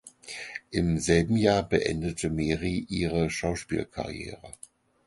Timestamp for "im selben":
0.71-1.37